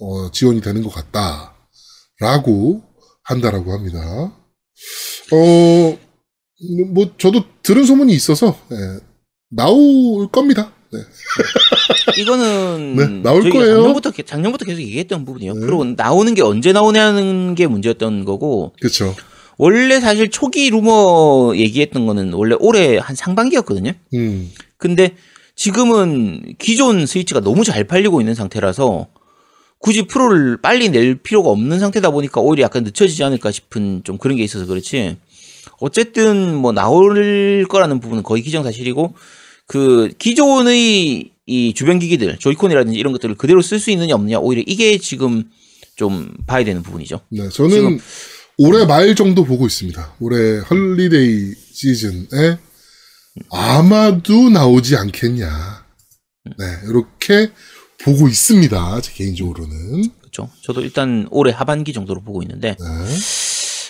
[0.00, 2.82] 어, 지원이 되는 것 같다라고
[3.24, 3.98] 한다라고 합니다.
[5.32, 5.98] 어,
[6.88, 9.00] 뭐 저도 들은 소문이 있어서 예,
[9.54, 10.72] 나올 겁니다.
[10.92, 10.98] 네.
[12.20, 13.76] 이거는 네, 나올 거예요.
[13.76, 15.54] 작년부터 게- 작년부터 계속 얘기했던 부분이에요.
[15.54, 15.60] 네.
[15.60, 19.14] 그리고 나오는 게 언제 나오냐는 게 문제였던 거고 그렇죠.
[19.58, 23.92] 원래 사실 초기 루머 얘기했던 거는 원래 올해 한 상반기였거든요.
[24.14, 25.14] 음, 근데
[25.54, 29.08] 지금은 기존 스위치가 너무 잘 팔리고 있는 상태라서
[29.78, 34.36] 굳이 프로를 빨리 낼 필요가 없는 상태다 보니까 오히려 약간 늦춰지지 않을까 싶은 좀 그런
[34.36, 35.16] 게 있어서 그렇지.
[35.80, 39.14] 어쨌든 뭐 나올 거라는 부분은 거의 기정사실이고
[39.72, 44.98] 그 기존의 이 주변 기기들 조이콘이라든지 이런 것들을 그대로 쓸 수 있느냐 없느냐 오히려 이게
[44.98, 45.44] 지금
[45.96, 47.22] 좀 봐야 되는 부분이죠.
[47.30, 47.98] 네, 저는
[48.58, 50.16] 올해 말 정도 보고 있습니다.
[50.20, 52.58] 올해 헐리데이 시즌에
[53.50, 55.86] 아마도 나오지 않겠냐.
[56.58, 57.50] 네, 이렇게
[58.04, 59.00] 보고 있습니다.
[59.00, 60.02] 제 개인적으로는.
[60.20, 60.50] 그렇죠.
[60.64, 62.76] 저도 일단 올해 하반기 정도로 보고 있는데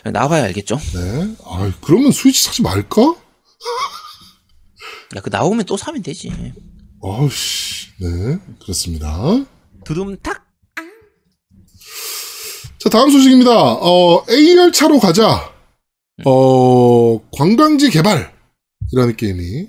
[0.05, 0.79] 네, 나와봐야 알겠죠.
[0.95, 1.35] 네.
[1.45, 3.17] 아, 그러면 스위치 사지 말까?
[5.17, 6.31] 야, 그 나오면 또 사면 되지.
[7.03, 9.45] 아우씨, 네, 그렇습니다.
[9.85, 10.43] 두둠탁.
[12.79, 13.51] 자, 다음 소식입니다.
[13.53, 15.53] 어, A열차로 가자.
[16.25, 19.69] 어, 관광지 개발이라는 게임이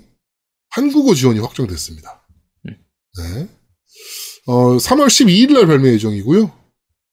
[0.70, 2.26] 한국어 지원이 확정됐습니다.
[2.64, 3.48] 네.
[4.46, 6.50] 어, 3월 12일 날 발매 예정이고요.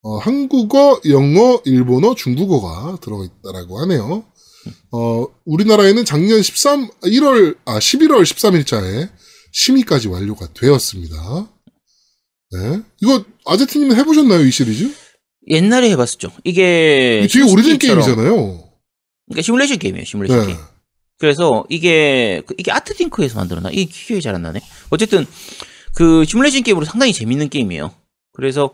[0.04, 4.26] 어, 한국어, 영어, 일본어, 중국어가 들어가 있다라고 하네요.
[4.92, 9.10] 어, 우리나라에는 작년 13, 1월, 아, 11월 13일자에
[9.52, 11.16] 심의까지 완료가 되었습니다.
[12.52, 12.82] 네.
[13.02, 14.94] 이거, 아제트님은 해보셨나요, 이 시리즈?
[15.50, 16.32] 옛날에 해봤었죠.
[16.44, 18.34] 이게 되게 오래된 게임이잖아요.
[19.28, 20.06] 그러니까 시뮬레이션 게임이에요.
[20.06, 20.46] 시뮬레이션 네.
[20.48, 20.58] 게임.
[21.18, 23.70] 그래서 이게 그- 이게 아트딩크에서 만들었나?
[23.72, 24.60] 이게 기억이 잘 안 나네.
[24.90, 25.26] 어쨌든
[25.96, 27.94] 그 시뮬레이션 게임으로 상당히 재밌는 게임이에요.
[28.34, 28.72] 그래서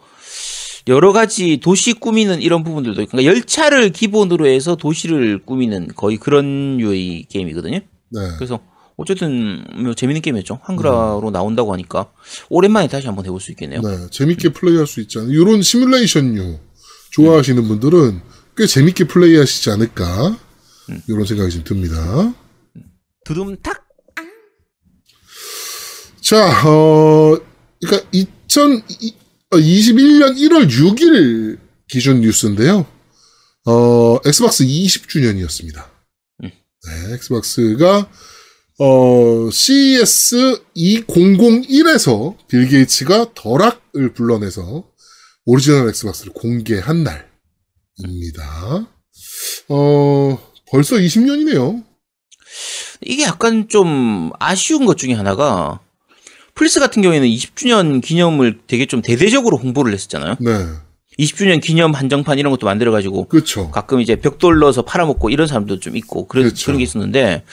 [0.87, 6.79] 여러 가지 도시 꾸미는 이런 부분들도 있고, 그러니까 열차를 기본으로 해서 도시를 꾸미는 거의 그런
[6.79, 7.79] 유의 게임이거든요.
[8.09, 8.19] 네.
[8.37, 8.59] 그래서
[8.95, 10.59] 어쨌든 뭐 재밌는 게임이었죠.
[10.63, 12.11] 한글화로 나온다고 하니까
[12.49, 13.81] 오랜만에 다시 한번 해볼 수 있겠네요.
[13.81, 15.29] 네, 재밌게 플레이할 수 있지 않나.
[15.31, 16.57] 이런 시뮬레이션류
[17.11, 18.21] 좋아하시는 분들은
[18.55, 20.37] 꽤 재밌게 플레이하시지 않을까.
[21.07, 22.33] 이런 생각이 좀 듭니다.
[23.25, 23.85] 두둠탁.
[26.21, 27.37] 자, 어,
[27.79, 28.09] 그러니까
[29.51, 32.85] 2021년 1월 6일 기준 뉴스인데요.
[33.65, 35.85] 어, 엑스박스 20주년이었습니다.
[36.41, 38.09] 네, 엑스박스가
[38.79, 44.83] 어, CES 2001에서 빌 게이츠가 더락을 불러내서
[45.45, 48.87] 오리지널 엑스박스를 공개한 날입니다.
[49.69, 51.85] 어, 벌써 20년이네요.
[53.01, 55.79] 이게 약간 좀 아쉬운 것 중에 하나가
[56.57, 60.37] 플스 같은 경우에는 20주년 기념을 되게 좀 대대적으로 홍보를 했었잖아요.
[60.39, 60.51] 네.
[61.19, 63.69] 20주년 기념 한정판 이런 것도 만들어가지고 그렇죠.
[63.71, 66.65] 가끔 이제 벽돌 넣어서 팔아먹고 이런 사람도 좀 있고 그런 그렇죠.
[66.65, 67.43] 그런 게 있었는데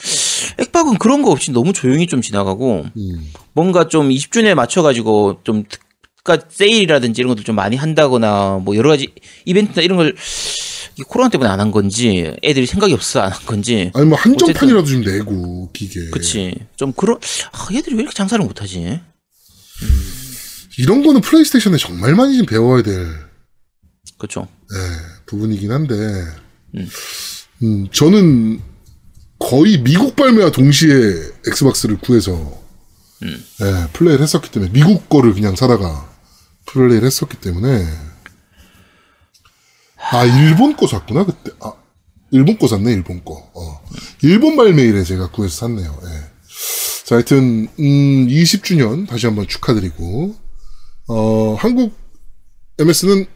[0.59, 3.31] 액박은 그런 거 없이 너무 조용히 좀 지나가고 음.
[3.53, 9.13] 뭔가 좀 20주년에 맞춰가지고 좀 특가 세일이라든지 이런 것들 좀 많이 한다거나 뭐 여러 가지
[9.45, 10.15] 이벤트나 이런 걸
[10.95, 13.91] 이게 코로나 때문에 안 한 건지 애들이 생각이 없어 안 한 건지.
[13.93, 16.09] 아니 뭐 한정판이라도 좀 내고 기계.
[16.09, 16.55] 그치.
[16.77, 17.17] 좀 그런
[17.51, 18.99] 아, 얘들이 왜 이렇게 장사를 못하지?
[20.77, 23.07] 이런 거는 플레이스테이션에 정말 많이 좀 배워야 될
[24.17, 24.47] 그쵸.
[24.71, 24.77] 네,
[25.25, 25.93] 부분이긴 한데,
[27.63, 28.61] 음, 저는
[29.39, 30.89] 거의 미국 발매와 동시에
[31.47, 32.33] 엑스박스를 구해서
[33.21, 36.09] 네, 플레이를 했었기 때문에 미국 거를 그냥 사다가
[36.67, 37.85] 플레이를 했었기 때문에
[40.15, 41.73] 아 일본 거 샀구나 그때 아
[42.31, 43.81] 일본 거 샀네 일본 거 어.
[44.21, 47.05] 일본 발매일에 제가 구해서 샀네요 예.
[47.05, 50.35] 자 하여튼 음 20주년 다시 한번 축하드리고
[51.07, 51.93] 어 한국
[52.79, 53.27] MS는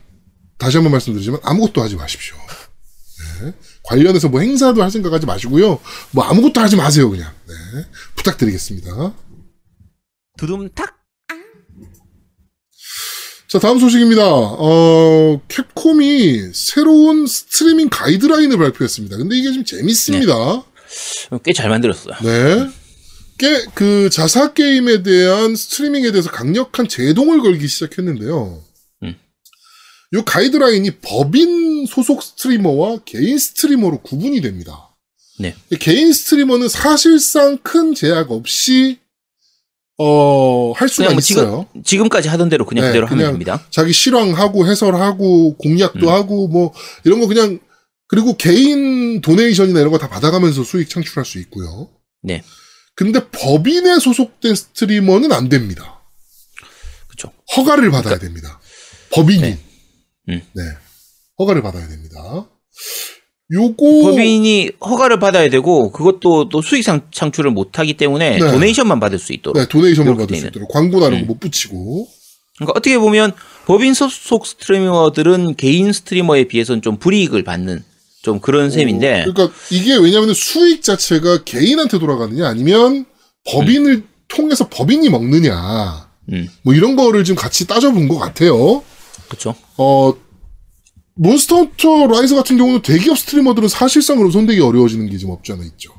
[0.57, 2.35] 다시 한번 말씀드리지만 아무것도 하지 마십시오.
[3.41, 3.53] 네.
[3.83, 5.79] 관련해서 뭐 행사도 할 생각 하지 마시고요.
[6.11, 7.33] 뭐 아무것도 하지 마세요 그냥.
[7.47, 7.53] 네.
[8.15, 9.13] 부탁드리겠습니다.
[10.37, 10.98] 두둠탁
[13.49, 14.21] 자 다음 소식입니다.
[14.23, 19.17] 어, 캡콤이 새로운 스트리밍 가이드라인을 발표했습니다.
[19.17, 20.63] 근데 이게 좀 재밌습니다.
[21.43, 22.69] 꽤잘 만들었어요 네.
[23.37, 28.61] 꽤 그 자사 게임에 대한 스트리밍에 대해서 강력한 제동을 걸기 시작했는데요.
[29.03, 29.15] 음.
[30.13, 34.89] 이 가이드라인이 법인 소속 스트리머와 개인 스트리머로 구분이 됩니다.
[35.39, 38.99] 네 개인 스트리머는 사실상 큰 제약 없이
[40.01, 41.65] 어, 할 수가 뭐 있어요.
[41.73, 46.09] 지금 지금 까지 하던 대로 그냥 네, 그대로 하면 됩니다 자기 실황하고 해설하고 공략도 음.
[46.09, 47.59] 하고 뭐 이런 거 그냥
[48.07, 51.89] 그리고 개인 도네이션이나 이런 거 다 받아가면서 수익 창출할 수 있고요.
[52.23, 52.43] 네
[52.95, 56.01] 근데 법인에 소속된 스트리머는 안 됩니다.
[57.07, 58.59] 그쵸 허가를 받아야 됩니다.
[59.11, 59.41] 법인이.
[59.41, 59.59] 네.
[60.29, 60.41] 음.
[60.53, 60.63] 네.
[61.39, 62.47] 허가를 받아야 됩니다.
[63.51, 68.51] 요거 법인이 허가를 받아야 되고 그것도 또 수익 상- 창출을 못 하기 때문에 네.
[68.51, 70.49] 도네이션만 받을 수 있도록 네, 도네이션을 이렇게 받을 수 되는.
[70.51, 71.25] 있도록 광고나 이런 음.
[71.27, 72.07] 거못 붙이고
[72.57, 73.31] 그러니까 어떻게 보면
[73.65, 77.83] 법인 소속 스트리머들은 개인 스트리머에 비해서는 좀 불이익을 받는
[78.21, 83.05] 좀 그런 셈인데 그러니까 이게 왜냐하면 수익 자체가 개인한테 돌아가느냐 아니면
[83.47, 88.83] 법인을 통해서 법인이 먹느냐 음 뭐 이런 거를 지금 같이 따져본 것 같아요.
[89.27, 90.13] 그렇죠 어
[91.21, 95.91] 몬스터 헌터 라이즈 같은 경우는 대기업 streamer들은 사실상으로 손대기 어려워지는 게좀 없지 않아 있죠.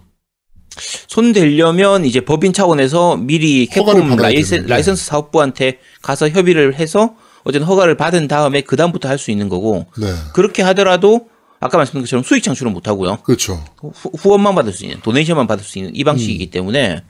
[1.09, 4.67] 손 대려면 이제 법인 차원에서 미리 캡콤 라이센.
[4.67, 9.87] 라이선스 사업부한테 가서 협의를 해서 어쨌든 허가를 받은 다음에 그 다음부터 할 수 있는 거고
[9.99, 11.29] 네, 그렇게 하더라도
[11.59, 13.19] 아까 말씀드린 것처럼 수익 창출은 못 하고요.
[13.23, 13.63] 그렇죠.
[13.79, 17.03] 후, 후원만 받을 수 있는 donation만 받을 수 있는 이 방식이기 때문에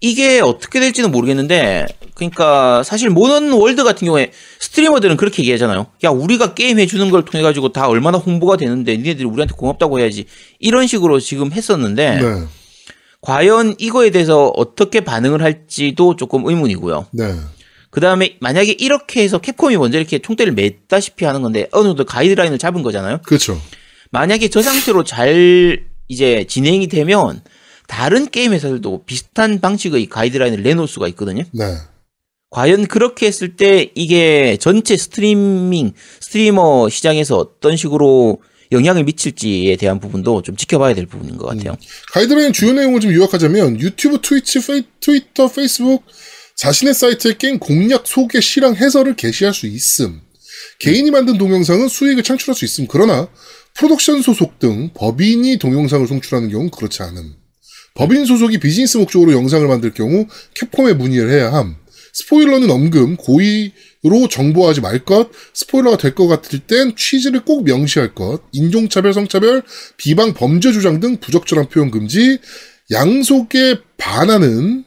[0.00, 4.30] 이게 어떻게 될지는 모르겠는데 그러니까 사실 몬헌 월드 같은 경우에
[4.60, 5.86] streamer들은 그렇게 얘기하잖아요.
[6.04, 10.26] 야 우리가 게임 해주는 걸 통해 가지고 다 얼마나 홍보가 되는데 니네들이 우리한테 고맙다고 해야지
[10.58, 12.44] 이런 식으로 지금 했었는데 네,
[13.22, 17.06] 과연 이거에 대해서 어떻게 반응을 할지도 조금 의문이고요.
[17.12, 17.34] 네,
[17.90, 22.58] 그 다음에 만약에 이렇게 해서 캡콤이 먼저 이렇게 총대를 맸다시피 하는 건데 어느 정도 가이드라인을
[22.58, 23.20] 잡은 거잖아요.
[23.24, 23.58] 그렇죠.
[24.10, 27.40] 만약에 저 상태로 잘 이제 진행이 되면
[27.88, 31.44] 다른 게임 회사들도 비슷한 방식의 가이드라인을 내놓을 수가 있거든요.
[31.52, 31.64] 네,
[32.50, 38.40] 과연 그렇게 했을 때 이게 전체 스트리밍 스트리머 시장에서 어떤 식으로
[38.72, 41.76] 영향을 미칠지에 대한 부분도 좀 지켜봐야 될 부분인 것 같아요.
[42.12, 46.04] 가이드라인 주요 내용을 좀 요약하자면 유튜브, 트위치, 페이, 트위터, 페이스북
[46.56, 50.20] 자신의 사이트에 게임 공략, 소개, 실황, 해설을 게시할 수 있음.
[50.80, 52.86] 개인이 만든 동영상은 수익을 창출할 수 있음.
[52.88, 53.28] 그러나
[53.74, 57.34] 프로덕션 소속 등 법인이 동영상을 송출하는 경우는 그렇지 않음.
[57.96, 61.76] 법인 소속이 비즈니스 목적으로 영상을 만들 경우 캡콤에 문의를 해야 함.
[62.12, 63.72] 스포일러는 엄금, 고의의
[64.04, 69.62] 로 정보하지 말 것, 스포일러가 될 것 같을 땐 취지를 꼭 명시할 것, 인종차별, 성차별,
[69.96, 72.38] 비방, 범죄 주장 등 부적절한 표현 금지,
[72.90, 74.84] 양속에 반하는,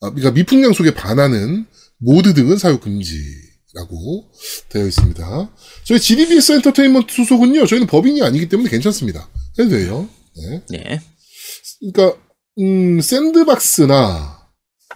[0.00, 1.64] 아, 그러니까 미풍 양속에 반하는
[1.98, 4.30] 모드 등은 사용 금지라고
[4.68, 5.50] 되어 있습니다.
[5.84, 9.30] 저희 GDBS 엔터테인먼트 소속은요, 저희는 법인이 아니기 때문에 괜찮습니다.
[9.58, 10.08] 해도 돼요.
[10.36, 10.62] 네.
[10.70, 11.00] 네.
[11.80, 12.18] 그러니까
[12.58, 14.36] 음, 샌드박스나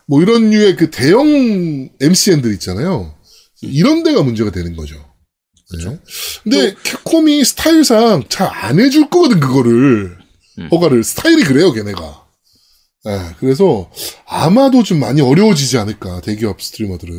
[0.07, 3.15] 뭐 이런 류의 그 대형 MCN들 있잖아요.
[3.63, 4.97] 이런 데가 문제가 되는 거죠.
[5.79, 5.99] 네.
[6.43, 10.19] 근데 캡콤이 스타일상 잘 안 해줄 거거든 그거를
[10.59, 10.69] 음.
[10.73, 12.27] 허가를 스타일이 그래요 걔네가.
[13.05, 13.91] 네, 그래서
[14.27, 17.15] 아마도 좀 많이 어려워지지 않을까 대기업 streamer들은.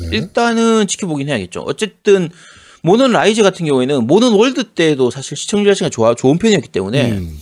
[0.00, 0.08] 네.
[0.12, 1.60] 일단은 지켜보긴 해야겠죠.
[1.60, 2.30] 어쨌든
[2.82, 7.38] 몬헌 라이즈 같은 경우에는 몬헌 월드 때도 사실 시청자 수가 좋아 좋은 편이었기 때문에 음,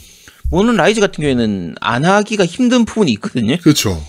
[0.50, 3.56] 몬헌 라이즈 같은 경우에는 안 하기가 힘든 부분이 있거든요.
[3.58, 4.00] 그렇죠.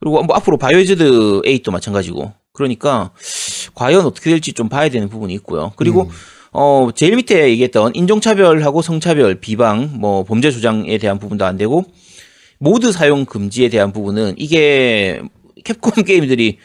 [0.00, 2.32] 그리고 뭐 앞으로 바이오하자드 8도 마찬가지고.
[2.52, 3.10] 그러니까
[3.74, 5.72] 과연 어떻게 될지 좀 봐야 되는 부분이 있고요.
[5.76, 6.08] 그리고 음.
[6.52, 11.84] 어 제일 밑에 얘기했던 인종차별하고 성차별, 비방, 뭐 범죄 조장에 대한 부분도 안 되고
[12.58, 15.22] mod 사용 금지에 대한 부분은 이게
[15.64, 16.58] 캡콤 게임들이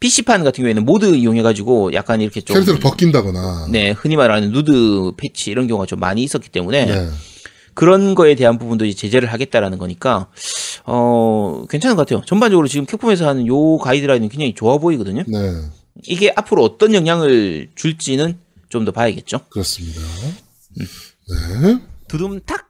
[0.00, 3.68] PC판 같은 경우에는 mod 이용해가지고 약간 이렇게 좀 캐릭터를 벗긴다거나.
[3.70, 7.08] 네, 흔히 말하는 누드 패치 이런 경우가 좀 많이 있었기 때문에 네.
[7.76, 10.28] 그런 거에 대한 부분도 이제 제재를 하겠다라는 거니까
[10.84, 12.24] 어 괜찮은 것 같아요.
[12.26, 15.22] 전반적으로 지금 캡콤에서 하는 요 가이드라인은 굉장히 좋아 보이거든요.
[15.28, 15.38] 네,
[16.04, 19.40] 이게 앞으로 어떤 영향을 줄지는 좀 더 봐야겠죠.
[19.50, 20.00] 그렇습니다.
[20.76, 21.80] 네.
[22.08, 22.66] 두둠탁.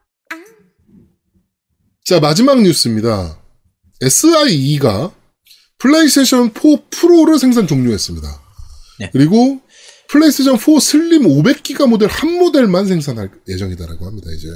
[2.04, 3.40] 자, 마지막 뉴스입니다.
[4.00, 5.12] SIE가
[5.78, 8.28] 플레이스테이션 4 프로를 생산 종료했습니다.
[9.00, 9.10] 네.
[9.12, 9.60] 그리고
[10.08, 14.48] 플레이스테이션 4 슬림 500기가 모델 한 모델만 생산할 예정이다라고 합니다, 이제.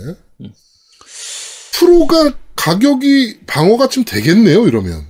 [1.73, 5.07] 프로가 가격이 방어가 좀 되겠네요, 이러면.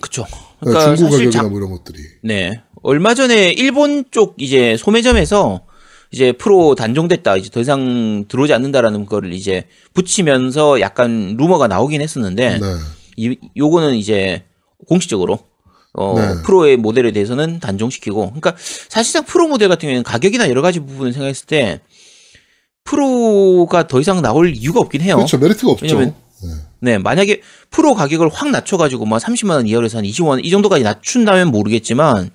[0.00, 0.26] 그쵸.
[0.30, 1.98] 네, 그러니까 중고 가격이나 자- 뭐 이런 것들이.
[2.22, 2.62] 네.
[2.82, 5.66] 얼마 전에 일본 쪽 이제 소매점에서
[6.10, 7.36] 이제 프로 단종됐다.
[7.36, 9.64] 이제 더 이상 들어오지 않는다라는 거를 이제
[9.94, 12.66] 붙이면서 약간 루머가 나오긴 했었는데 네.
[13.16, 14.44] 이, 요거는 이제
[14.88, 15.38] 공식적으로
[15.96, 16.42] 어, 네.
[16.42, 21.46] 프로의 모델에 대해서는 단종시키고, 그러니까 사실상 프로 모델 같은 경우에는 가격이나 여러 가지 부분을 생각했을
[21.46, 21.80] 때
[22.84, 25.16] 프로가 더 이상 나올 이유가 없긴 해요.
[25.16, 25.38] 그렇죠.
[25.38, 25.86] 메리트가 없죠.
[25.86, 26.14] 왜냐면-
[26.80, 30.50] 네, 만약에 프로 가격을 확 낮춰가지고 뭐 30만 원 이하로 해서 한 20만 원 이
[30.50, 32.30] 정도까지 낮춘다면 모르겠지만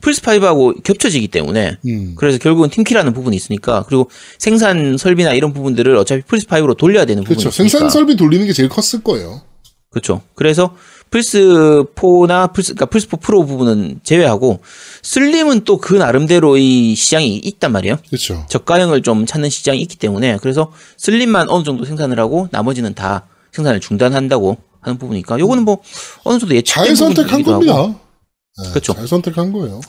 [0.00, 2.14] 플스 5하고 겹쳐지기 때문에 음.
[2.18, 7.04] 그래서 결국은 team kill이라는 부분이 있으니까 그리고 생산 설비나 이런 부분들을 어차피 플스 5로 돌려야
[7.04, 7.48] 되는 부분이 그렇죠.
[7.62, 9.42] 있으니까 생산 설비 돌리는 게 제일 컸을 거예요.
[9.90, 10.22] 그렇죠.
[10.34, 10.74] 그래서
[11.16, 11.38] 플스
[11.94, 14.60] 4나 플스 그러니까 플스 4 프로 부분은 제외하고
[15.02, 17.96] 슬림은 또 그 나름대로 이 시장이 있단 말이에요.
[18.10, 18.44] 그렇죠.
[18.50, 23.80] 저가형을 좀 찾는 시장이 있기 때문에 그래서 슬림만 어느 정도 생산을 하고 나머지는 다 생산을
[23.80, 25.78] 중단한다고 하는 부분이니까 요거는 뭐
[26.24, 27.42] 어느 정도 예측된 잘 선택한.
[27.44, 27.94] 겁니다.
[28.62, 28.92] 네, 그렇죠.
[28.92, 29.80] 잘 선택한 거예요.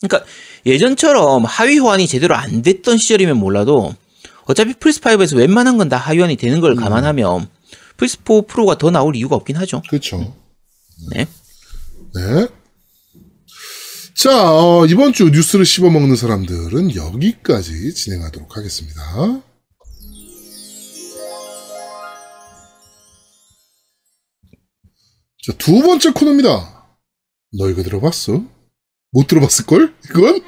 [0.00, 0.28] 그러니까
[0.66, 3.94] 예전처럼 하위 호환이 제대로 안 됐던 시절이면 몰라도
[4.46, 6.60] 어차피 플스 5에서 웬만한 건 다 하위 호환이 되는 음.
[6.60, 7.46] 걸 감안하면
[7.96, 9.82] 플스 4 프로가 더 나올 이유가 없긴 하죠.
[9.88, 10.34] 그렇죠.
[11.06, 11.26] 네.
[12.14, 12.48] 네.
[14.14, 19.02] 자, 어, 이번 주 뉴스를 씹어먹는 사람들은 여기까지 진행하도록 하겠습니다.
[25.44, 26.98] 자, 두 번째 코너입니다.
[27.56, 28.42] 너 이거 들어봤어?
[29.12, 29.94] 못 들어봤을걸?
[30.10, 30.42] 이건?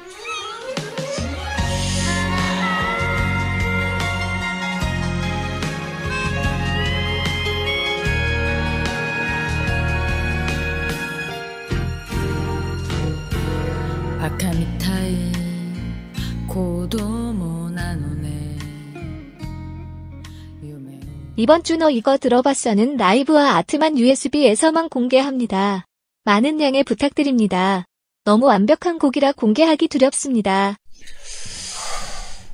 [21.41, 25.87] 이번 주 너 이거 들어봤어는 라이브와 아트만 USB에서만 공개합니다.
[26.23, 27.85] 많은 양해 부탁드립니다.
[28.25, 30.75] 너무 완벽한 곡이라 공개하기 두렵습니다.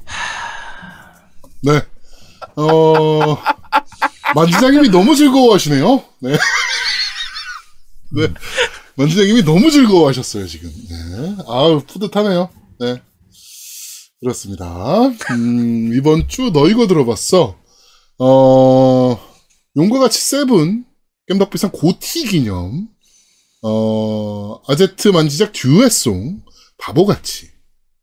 [1.64, 1.82] 네.
[2.56, 3.38] 어,
[4.36, 6.04] 만지장님이 너무 즐거워하시네요.
[6.22, 6.38] 네.
[8.16, 8.28] 네.
[8.96, 10.72] 만지장님이 너무 즐거워하셨어요, 지금.
[10.90, 11.36] 네.
[11.46, 12.50] 아우, 뿌듯하네요.
[12.80, 13.02] 네.
[14.22, 15.08] 그렇습니다.
[15.32, 17.58] 음, 이번 주 너 이거 들어봤어.
[18.20, 19.20] 어,
[19.76, 20.86] 용과 같이 세븐,
[21.28, 22.88] 겜덕비상 고티 기념,
[23.62, 26.44] 어, 아제트 만지작 듀엣송,
[26.78, 27.50] 바보같이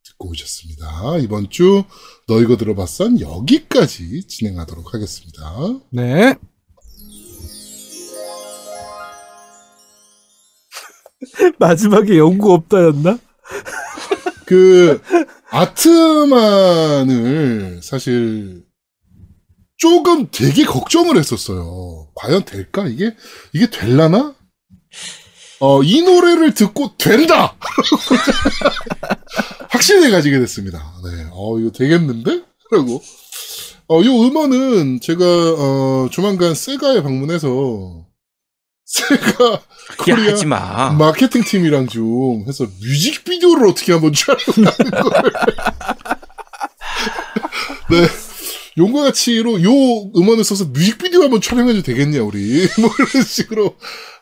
[0.04, 1.18] 듣고 오셨습니다.
[1.18, 1.84] 이번 주
[2.26, 5.52] 너 이거 들어봤선 여기까지 진행하도록 하겠습니다.
[5.90, 6.34] 네.
[11.58, 13.18] 마지막에 연구 없다였나?
[14.46, 15.02] 그
[15.50, 16.60] 아트만을
[17.82, 18.64] 사실
[19.84, 22.08] 조금 되게 걱정을 했었어요.
[22.14, 22.86] 과연 될까?
[22.86, 23.14] 이게
[23.52, 24.34] 이게 될라나?
[25.60, 27.54] 어, 이 노래를 듣고 된다!
[29.68, 30.78] 확신을 가지게 됐습니다.
[31.04, 31.26] 네.
[31.32, 32.44] 어, 이거 되겠는데?
[32.70, 33.02] 라고.
[33.88, 38.06] 어, 이 음원은 제가, 어, 조만간 세가에 방문해서,
[38.86, 39.60] 세가 야
[39.98, 40.92] 코리아 하지 마.
[40.94, 45.32] 마케팅 팀이랑 좀 해서 뮤직비디오를 어떻게 한번 촬영하는 걸.
[47.90, 48.33] 네.
[48.76, 49.70] 용과 같이로 요
[50.16, 52.66] 음원을 써서 뮤직비디오 한번 촬영해도 되겠냐, 우리.
[52.80, 53.74] 뭐 이런 식으로.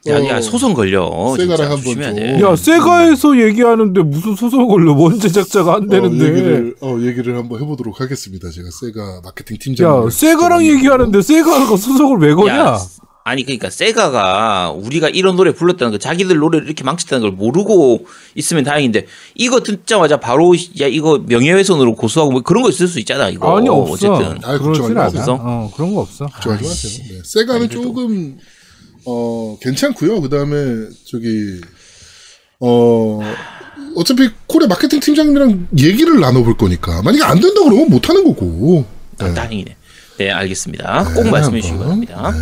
[0.08, 1.34] 야, 어, 야 소송 걸려.
[1.38, 2.16] 세가랑 한번 조심해야 좀.
[2.16, 2.40] 돼.
[2.42, 4.92] 야, 세가에서 얘기하는데 무슨 소송 걸려?
[4.94, 6.24] 뭔 제작자가 안 어, 되는데.
[6.26, 8.50] 얘기를, 어, 얘기를 한번 해보도록 하겠습니다.
[8.50, 10.04] 제가 세가 마케팅 팀장.
[10.06, 12.56] 야, 세가랑 얘기하는데 세가가 소송을 왜 거냐?
[12.56, 12.78] 야,
[13.24, 18.64] 아니 그러니까 세가가 우리가 이런 노래 불렀다는 거 자기들 노래를 이렇게 망쳤다는 걸 모르고 있으면
[18.64, 19.06] 다행인데
[19.36, 23.68] 이거 듣자마자 바로 야 이거 명예훼손으로 고소하고 뭐 그런 거 있을 수 있잖아 이거 아니,
[23.68, 23.92] 없어.
[23.92, 25.02] 어쨌든 그렇진 걱정하지 않아.
[25.04, 25.38] 마세요.
[25.40, 26.26] 어, 그런 거 없어.
[26.26, 27.04] 걱정하지 마세요.
[27.10, 27.20] 네.
[27.24, 27.70] 세가는 아니.
[27.70, 28.38] 조금,
[29.04, 31.60] 어, 괜찮고요 그 다음에, 저기,
[32.60, 33.20] 어,
[33.94, 37.02] 어차피 코리아 마케팅 팀장님이랑 얘기를 나눠볼 거니까.
[37.02, 38.84] 만약에 안 된다 그러면 못 하는 거고.
[39.18, 39.34] 아, 네.
[39.34, 39.76] 다행이네.
[40.18, 41.12] 네 알겠습니다.
[41.14, 41.78] 꼭 말씀해 주시기.
[41.78, 42.32] 바랍니다.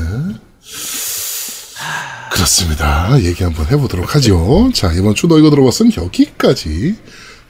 [2.33, 3.21] 그렇습니다.
[3.23, 4.71] 얘기 한번 해보도록 하죠.
[4.75, 6.97] 자, 이번 주너 이거 들어봤은 여기까지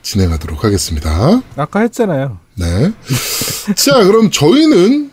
[0.03, 1.43] 진행하도록 하겠습니다.
[1.57, 2.39] 아까 했잖아요.
[2.55, 2.93] 네.
[3.77, 5.11] 자, 그럼 저희는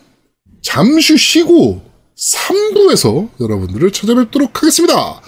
[0.62, 1.82] 잠시 쉬고
[2.16, 5.20] 3부에서 여러분들을 찾아뵙도록 하겠습니다.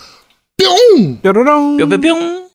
[0.59, 1.21] 뿅!
[1.23, 1.77] 뾰로롱.
[1.77, 2.49] 뿅뿅뿅.